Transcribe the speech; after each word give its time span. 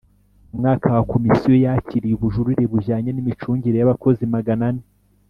mu 0.51 0.55
mwaka 0.61 0.87
wa 0.95 1.03
komisiyo 1.11 1.53
yakiriye 1.65 2.13
ubujurire 2.15 2.63
bujyanye 2.71 3.09
n 3.13 3.19
imicungire 3.23 3.75
y 3.77 3.85
abakozi 3.87 4.21
magana 4.35 4.65
ane 4.71 4.83